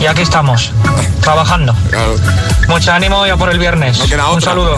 Y 0.00 0.06
aquí 0.06 0.22
estamos, 0.22 0.72
trabajando. 1.22 1.74
Claro, 1.90 2.16
Mucho 2.68 2.92
ánimo 2.92 3.26
y 3.26 3.30
a 3.30 3.36
por 3.36 3.50
el 3.50 3.58
viernes. 3.58 3.98
no 3.98 4.06
queda 4.06 4.28
Un 4.28 4.38
otra. 4.38 4.50
saludo. 4.50 4.76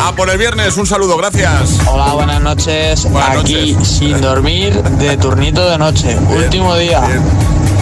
Ah, 0.00 0.12
por 0.16 0.30
el 0.30 0.38
viernes, 0.38 0.76
un 0.76 0.86
saludo, 0.86 1.16
gracias. 1.16 1.78
Hola, 1.86 2.12
buenas 2.14 2.40
noches. 2.40 3.04
Buenas 3.10 3.38
Aquí 3.38 3.72
noches. 3.72 3.88
sin 3.88 4.20
dormir 4.20 4.80
de 4.82 5.16
turnito 5.16 5.68
de 5.68 5.78
noche. 5.78 6.16
Último 6.28 6.76
día. 6.76 7.00
bien. 7.00 7.22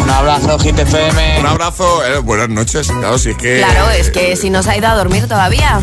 Un 0.07 0.13
abrazo, 0.13 0.57
GTFM. 0.57 1.41
Un 1.41 1.47
abrazo, 1.47 2.07
eh, 2.07 2.19
buenas 2.19 2.49
noches. 2.49 2.87
Claro, 2.87 3.19
si 3.19 3.31
es 3.31 3.37
que. 3.37 3.59
Claro, 3.59 3.91
es 3.91 4.11
que 4.11 4.37
si 4.37 4.51
no 4.51 4.63
se 4.63 4.71
ha 4.71 4.77
ido 4.77 4.87
a 4.87 4.95
dormir 4.95 5.27
todavía. 5.27 5.81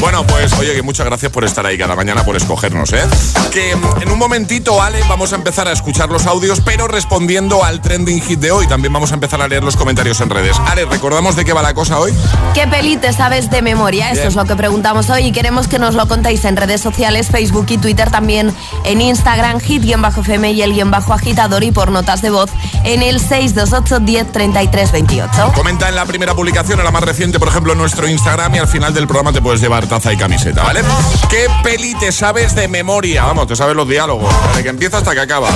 Bueno, 0.00 0.24
pues 0.24 0.52
oye, 0.52 0.74
que 0.74 0.82
muchas 0.82 1.04
gracias 1.04 1.32
por 1.32 1.44
estar 1.44 1.66
ahí 1.66 1.76
cada 1.76 1.96
mañana, 1.96 2.24
por 2.24 2.36
escogernos, 2.36 2.92
¿eh? 2.92 3.02
Que 3.50 3.74
mm, 3.74 4.02
en 4.02 4.12
un 4.12 4.18
momentito, 4.18 4.80
Ale, 4.80 5.00
vamos 5.08 5.32
a 5.32 5.34
empezar 5.34 5.66
a 5.66 5.72
escuchar 5.72 6.08
los 6.08 6.26
audios, 6.26 6.60
pero 6.64 6.86
respondiendo 6.86 7.64
al 7.64 7.80
trending 7.80 8.22
hit 8.22 8.38
de 8.38 8.52
hoy. 8.52 8.68
También 8.68 8.92
vamos 8.92 9.10
a 9.10 9.14
empezar 9.14 9.42
a 9.42 9.48
leer 9.48 9.64
los 9.64 9.74
comentarios 9.74 10.20
en 10.20 10.30
redes. 10.30 10.56
Ale, 10.68 10.84
¿recordamos 10.84 11.34
de 11.34 11.44
qué 11.44 11.52
va 11.52 11.60
la 11.60 11.74
cosa 11.74 11.98
hoy? 11.98 12.14
¿Qué 12.54 12.68
peli 12.68 12.96
te 12.96 13.12
sabes 13.12 13.50
de 13.50 13.60
memoria? 13.60 14.12
Esto 14.12 14.28
es 14.28 14.36
lo 14.36 14.44
que 14.44 14.54
preguntamos 14.54 15.10
hoy 15.10 15.26
y 15.26 15.32
queremos 15.32 15.66
que 15.66 15.80
nos 15.80 15.96
lo 15.96 16.06
contéis 16.06 16.44
en 16.44 16.56
redes 16.56 16.80
sociales, 16.80 17.26
Facebook 17.26 17.66
y 17.70 17.78
Twitter, 17.78 18.08
también 18.08 18.54
en 18.84 19.00
Instagram, 19.00 19.58
hit-fm 19.58 20.52
y 20.52 20.62
el 20.62 20.74
guion 20.74 20.92
bajo 20.92 21.12
agitador 21.12 21.64
y 21.64 21.72
por 21.72 21.90
notas 21.90 22.22
de 22.22 22.30
voz 22.30 22.50
en 22.84 23.02
el 23.02 23.18
628 23.54 24.00
10 24.00 24.32
33 24.32 24.92
28. 24.92 25.52
Comenta 25.54 25.88
en 25.88 25.94
la 25.94 26.06
primera 26.06 26.34
publicación, 26.34 26.78
en 26.78 26.84
la 26.84 26.90
más 26.90 27.02
reciente, 27.02 27.38
por 27.38 27.48
ejemplo, 27.48 27.72
en 27.72 27.78
nuestro 27.78 28.08
Instagram 28.08 28.54
y 28.54 28.58
al 28.58 28.68
final 28.68 28.94
del 28.94 29.06
programa 29.06 29.32
te 29.32 29.40
puedes 29.40 29.60
llevar 29.60 29.86
taza 29.86 30.12
y 30.12 30.16
camiseta, 30.16 30.62
¿vale? 30.62 30.82
¿Qué 31.28 31.46
peli 31.62 31.94
te 31.94 32.12
sabes 32.12 32.54
de 32.54 32.68
memoria? 32.68 33.24
Vamos, 33.24 33.46
te 33.46 33.56
sabes 33.56 33.74
los 33.74 33.88
diálogos, 33.88 34.32
desde 34.48 34.62
que 34.62 34.68
empieza 34.68 34.98
hasta 34.98 35.14
que 35.14 35.20
acaba. 35.20 35.48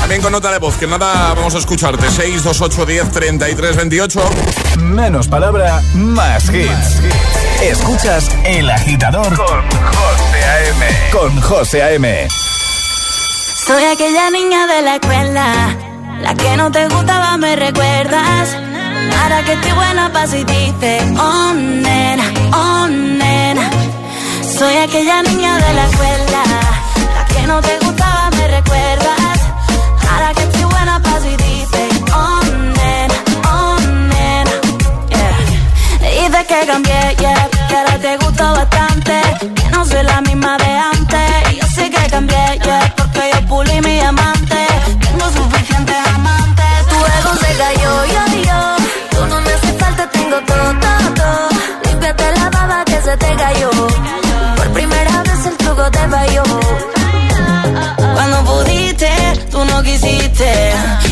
También 0.00 0.20
con 0.20 0.32
nota 0.32 0.50
de 0.50 0.58
voz, 0.58 0.76
que 0.76 0.86
nada 0.86 1.34
vamos 1.34 1.54
a 1.54 1.58
escucharte. 1.58 2.10
628 2.10 2.86
10 2.86 3.10
33 3.10 3.76
28. 3.76 4.20
Menos 4.78 5.28
palabra, 5.28 5.82
más 5.94 6.48
hits. 6.50 7.00
Escuchas 7.62 8.28
El 8.44 8.68
Agitador 8.68 9.34
con 9.34 9.70
José 9.70 10.44
A.M. 10.44 11.10
Con 11.10 11.40
José 11.40 11.82
A.M. 11.82 12.28
Soy 13.66 13.82
aquella 13.84 14.30
niña 14.30 14.66
de 14.66 14.82
la 14.82 14.96
escuela, 14.96 15.76
la 16.24 16.34
que 16.34 16.56
no 16.56 16.70
te 16.70 16.88
gustaba, 16.88 17.36
me 17.36 17.54
recuerdas. 17.54 18.56
Ahora 19.20 19.44
que 19.44 19.52
estoy 19.52 19.72
buena, 19.72 20.10
paso 20.10 20.36
y 20.36 20.44
dice, 20.44 20.90
oh 21.18 21.52
nena, 21.54 22.26
oh 22.52 22.88
nena. 22.88 23.70
Soy 24.58 24.74
aquella 24.86 25.22
niña 25.22 25.52
de 25.64 25.74
la 25.78 25.84
escuela, 25.88 26.42
la 27.16 27.24
que 27.32 27.42
no 27.46 27.60
te 27.60 27.78
gustaba, 27.84 28.30
me 28.38 28.48
recuerdas. 28.58 29.38
Ahora 30.10 30.32
que 30.36 30.42
estoy 30.44 30.64
buena, 30.64 30.94
paso 31.02 31.26
y 31.34 31.36
dice, 31.36 31.82
oh 32.22 32.40
nena, 32.78 33.18
oh 33.54 33.76
nena. 34.12 34.54
Yeah. 35.12 35.36
Dices 36.10 36.46
que 36.50 36.66
cambié, 36.66 37.16
yeah, 37.18 37.48
que 37.68 37.76
ahora 37.76 37.98
te 37.98 38.16
gusto 38.16 38.44
bastante. 38.60 39.14
Que 39.56 39.68
no 39.74 39.84
soy 39.84 40.02
la 40.04 40.20
misma 40.22 40.56
de 40.56 40.72
antes. 40.94 41.52
Y 41.52 41.56
yo 41.60 41.66
sé 41.66 41.90
que 41.90 42.02
cambié, 42.14 42.44
yeah, 42.64 42.94
porque 42.96 43.22
yo 43.32 43.46
pulí 43.46 43.78
mi 43.82 44.00
amante. 44.00 44.33
tengo 50.14 50.38
todo, 50.50 50.68
todo, 50.84 51.06
todo. 51.20 51.48
Límpiate 51.84 52.26
la 52.38 52.46
baba 52.56 52.84
que 52.84 52.98
se 53.06 53.14
te 53.16 53.30
cayó. 53.42 53.70
Por 54.56 54.68
primera 54.78 55.22
vez 55.26 55.46
el 55.50 55.56
truco 55.56 55.84
te 55.96 56.02
falló. 56.14 56.42
Cuando 58.14 58.36
pudiste, 58.50 59.10
tú 59.50 59.64
no 59.64 59.82
quisiste. 59.82 60.50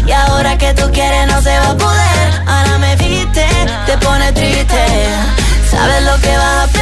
Y 0.07 0.13
ahora 0.13 0.57
que 0.59 0.71
tú 0.75 0.85
quieres 0.93 1.27
no 1.33 1.41
se 1.43 1.55
va 1.63 1.71
a 1.71 1.77
poder. 1.87 2.27
Ahora 2.47 2.79
me 2.79 2.97
viste, 2.97 3.47
te 3.87 3.95
pone 3.99 4.33
triste. 4.33 4.83
Sabes 5.71 6.03
lo 6.05 6.15
que 6.21 6.37
vas 6.37 6.57
a 6.61 6.63
hacer 6.65 6.82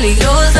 Peligrosa 0.00 0.59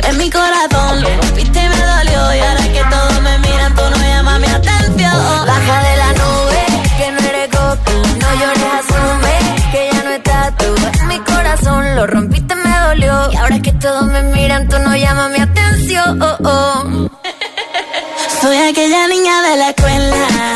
tú. 0.00 0.08
En 0.08 0.18
mi 0.18 0.30
corazón 0.30 1.02
lo 1.02 1.08
rompiste 1.08 1.58
y 1.58 1.68
me 1.68 1.76
dolió. 1.76 2.34
Y 2.34 2.40
ahora 2.40 2.62
que 2.62 2.84
todos 2.90 3.20
me 3.22 3.38
miran, 3.38 3.74
tú 3.74 3.82
no 3.90 3.96
llamas 3.96 4.40
mi 4.40 4.46
atención. 4.46 5.46
Baja 5.46 5.82
de 5.82 5.96
la 5.96 6.12
nube, 6.12 6.66
que 6.98 7.12
no 7.12 7.18
eres 7.20 7.50
Goku. 7.50 7.96
No 8.20 8.28
llores, 8.40 8.72
asume 8.80 9.34
que 9.72 9.90
ya 9.92 10.02
no 10.02 10.10
estás 10.10 10.56
tú. 10.56 11.00
En 11.00 11.08
mi 11.08 11.18
corazón 11.20 11.96
lo 11.96 12.06
rompiste, 12.06 12.54
me 12.54 12.78
dolió. 12.88 13.32
Y 13.32 13.36
ahora 13.36 13.60
que 13.60 13.72
todos 13.72 14.06
me 14.06 14.22
miran, 14.22 14.68
tú 14.68 14.78
no 14.78 14.96
llamas 14.96 15.30
mi 15.30 15.40
atención. 15.40 16.20
Soy 18.40 18.56
aquella 18.58 19.08
niña 19.08 19.42
de 19.42 19.56
la 19.56 19.68
escuela, 19.70 20.55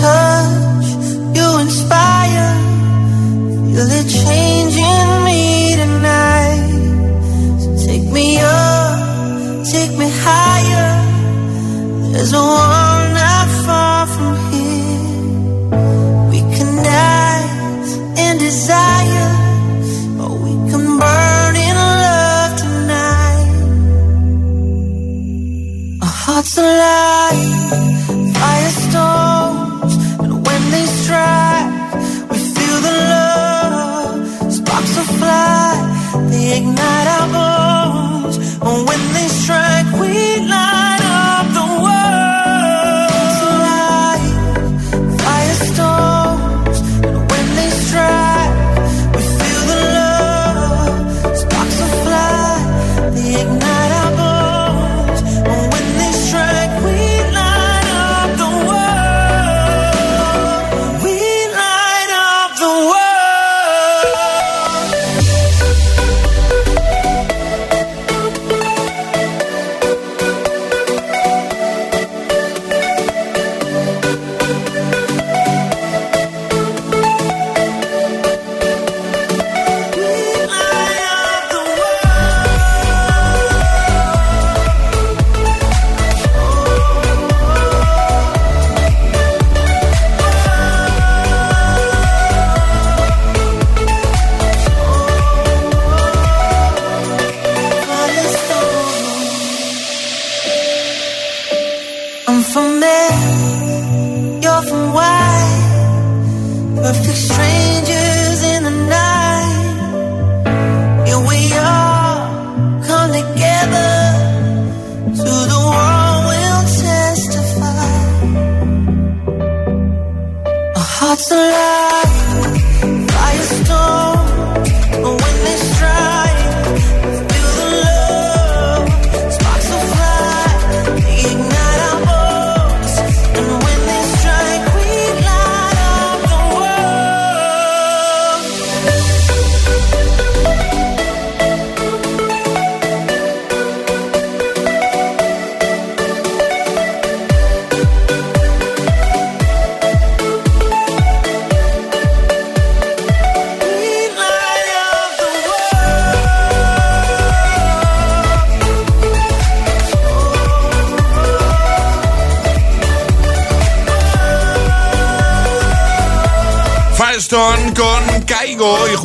Touch, 0.00 0.88
you 1.36 1.48
inspire. 1.64 2.50
Feel 3.64 3.90
it 4.00 4.08
changing 4.24 5.10
me 5.26 5.42
tonight. 5.82 6.70
So 7.62 7.68
take 7.86 8.06
me 8.16 8.38
up, 8.38 9.66
take 9.74 9.92
me 9.98 10.08
higher. 10.24 10.90
There's 12.12 12.32
a 12.32 12.67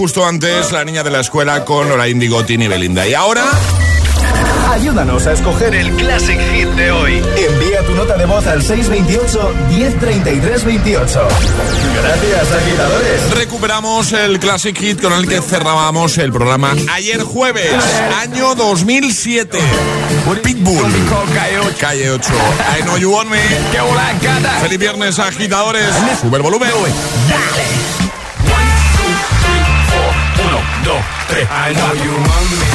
justo 0.03 0.25
antes 0.25 0.73
la 0.73 0.83
niña 0.83 1.01
de 1.01 1.09
la 1.09 1.21
escuela 1.21 1.63
con 1.63 1.87
Laura 1.87 2.09
Indigo, 2.09 2.43
Tini 2.43 2.67
Belinda. 2.67 3.07
Y 3.07 3.13
ahora... 3.13 3.45
Ayúdanos 4.69 5.25
a 5.27 5.31
escoger 5.31 5.73
el 5.73 5.95
Classic 5.95 6.37
Hit 6.37 6.67
de 6.71 6.91
hoy. 6.91 7.23
Envía 7.37 7.85
tu 7.85 7.95
nota 7.95 8.17
de 8.17 8.25
voz 8.25 8.45
al 8.45 8.61
628 8.61 9.53
1033 9.69 10.65
28. 10.65 11.27
Gracias, 12.01 12.51
agitadores. 12.51 13.31
Recuperamos 13.33 14.11
el 14.11 14.39
Classic 14.39 14.77
Hit 14.77 15.01
con 15.01 15.13
el 15.13 15.25
que 15.25 15.41
cerrábamos 15.41 16.17
el 16.17 16.33
programa 16.33 16.75
ayer 16.91 17.21
jueves, 17.23 17.73
año 18.19 18.55
2007. 18.55 19.57
Pitbull. 20.43 20.91
Calle 21.79 22.11
8. 22.11 22.33
I 22.77 22.81
know 22.81 22.97
you 22.97 23.09
want 23.09 23.29
me. 23.29 23.39
Feliz 24.63 24.79
viernes, 24.79 25.17
agitadores. 25.17 25.87
Sube 26.19 26.35
el 26.35 26.43
volumen. 26.43 26.71
Dale. 27.29 28.02
Dos, 30.84 31.01
tres. 31.27 31.47
I 31.49 31.73
know 31.73 31.93
you. 31.93 32.72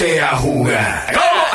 Ponte 0.00 0.18
a 0.18 0.36
jugar. 0.36 0.88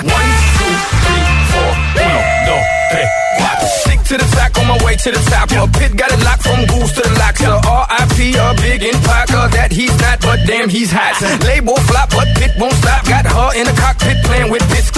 One, 0.06 0.32
two, 0.58 0.74
three, 1.04 1.26
four. 1.50 1.72
Uno, 2.06 2.22
dos, 2.46 2.66
tres, 2.91 3.10
cuatro. 3.38 3.68
Stick 3.82 4.02
to 4.04 4.18
the 4.18 4.28
track 4.36 4.58
on 4.60 4.68
my 4.68 4.78
way 4.86 4.96
to 4.96 5.12
the 5.12 5.22
top. 5.30 5.50
Your 5.52 5.68
pit 5.68 5.96
got 5.98 6.12
it 6.12 6.22
locked 6.24 6.43
from 6.43 6.66
goose 6.66 6.91
to 6.93 7.02
the 7.02 7.16
lock. 7.20 7.36
Tell 7.36 7.60
R.I.P. 7.66 8.36
a 8.36 8.54
big 8.62 8.84
in 8.84 8.96
Parker 9.02 9.48
that 9.58 9.72
he's 9.72 9.96
not, 10.00 10.22
but 10.22 10.39
damn 10.46 10.70
he's 10.70 10.91
hot. 10.91 11.16
Label 11.46 11.78
flop, 11.89 12.10
but 12.12 12.28
pit 12.38 12.52
won't 12.60 12.74
stop. 12.74 13.06
Got 13.06 13.26
her 13.26 13.50
in 13.60 13.66
the 13.66 13.76
cockpit 13.82 14.18
playing 14.26 14.52
with 14.52 14.64
bits. 14.70 14.91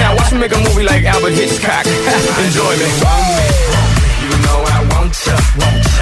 now 0.00 0.16
watch 0.16 0.32
me 0.32 0.38
make 0.40 0.52
a 0.52 0.58
movie 0.58 0.82
like 0.82 1.04
Albert 1.04 1.34
Hitchcock. 1.38 1.86
Enjoy 2.44 2.72
me. 2.82 2.88
You 4.26 4.34
know 4.42 4.58
I 4.74 4.78
want 4.90 5.14
ya. 5.26 5.36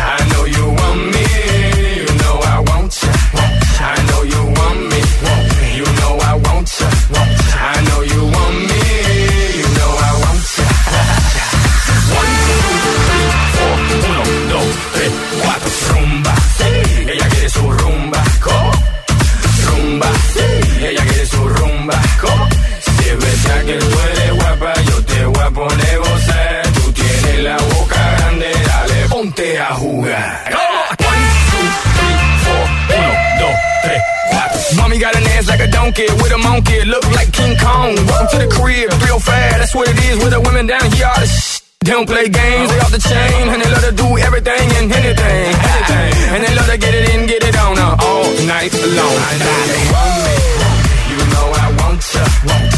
I 0.00 0.16
know 0.32 0.44
you 0.44 0.64
want 0.64 1.12
me. 1.12 1.57
Poner 25.58 25.98
gozar. 25.98 26.62
Tú 26.76 26.92
tienes 26.92 27.38
la 27.42 27.56
boca 27.56 28.00
grande, 28.16 28.50
dale, 28.68 29.08
ponte 29.08 29.58
a 29.58 29.74
jugar. 29.74 30.28
One, 31.10 31.24
two, 31.50 31.66
three, 31.96 32.18
four. 32.44 32.66
Mommy 34.76 34.98
got 34.98 35.16
an 35.16 35.24
ass 35.34 35.48
like 35.48 35.60
a 35.60 35.66
donkey 35.68 36.06
with 36.20 36.32
a 36.32 36.38
monkey. 36.38 36.84
Look 36.84 37.04
like 37.16 37.32
King 37.32 37.56
Kong. 37.56 37.94
Welcome 38.06 38.28
to 38.32 38.38
the 38.44 38.48
crib, 38.56 38.90
real 39.06 39.18
fast. 39.18 39.58
That's 39.58 39.74
what 39.74 39.88
it 39.88 39.98
is 40.10 40.16
with 40.22 40.32
the 40.32 40.40
women 40.40 40.66
down 40.66 40.84
here. 40.92 41.06
All 41.06 41.20
the 41.20 41.26
sh- 41.26 41.60
they 41.80 41.92
don't 41.92 42.06
play 42.06 42.28
games, 42.28 42.68
they 42.70 42.78
off 42.80 42.90
the 42.90 42.98
chain, 43.00 43.48
and 43.48 43.62
they 43.62 43.70
love 43.70 43.84
to 43.88 43.92
do 43.92 44.18
everything 44.18 44.66
and 44.78 44.92
anything. 44.92 45.54
and 46.34 46.40
they 46.44 46.54
love 46.54 46.68
to 46.68 46.76
get 46.76 46.92
it 46.94 47.14
in, 47.14 47.26
get 47.26 47.42
it 47.42 47.56
on 47.56 47.78
uh, 47.78 47.96
all 48.06 48.28
night 48.44 48.72
long. 48.74 49.16
I 49.30 49.34
know 49.42 49.58
you 49.72 49.82
want 49.94 50.84
you 51.10 51.18
know 51.32 51.46
I 51.64 51.66
want 51.80 52.00
ya. 52.14 52.24
I 52.52 52.77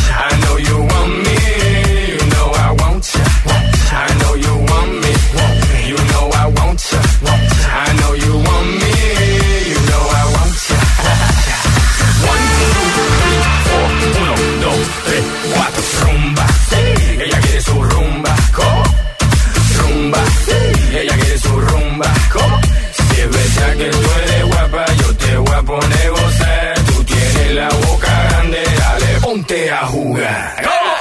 que 23.81 23.89
tú 23.89 24.09
eres 24.23 24.45
guapa, 24.45 24.85
yo 25.01 25.17
te 25.17 25.37
voy 25.39 25.55
a 25.57 25.63
poner 25.63 26.11
gozar. 26.11 26.75
Tú 26.89 27.05
tienes 27.05 27.55
la 27.55 27.69
boca 27.69 28.13
grande, 28.29 28.63
dale, 28.79 29.21
ponte 29.23 29.71
a 29.71 29.87
jugar. 29.87 30.55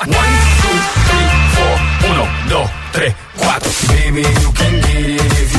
One, 0.06 0.36
two, 0.62 0.78
three, 1.08 1.30
four, 1.56 1.76
uno, 2.12 2.26
dos, 2.50 2.70
tres, 2.94 3.14
cuatro. 3.38 3.72
Baby, 3.90 4.24
you 4.44 4.52
can 4.54 4.74
get 4.82 5.10
it 5.10 5.34
if 5.42 5.56
you 5.58 5.59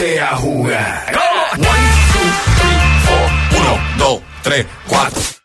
ponte 0.00 0.18
a 0.18 0.34
jugar. 0.34 1.12
1, 3.52 3.98
2, 3.98 4.22
3, 4.42 4.66
4. 4.86 5.39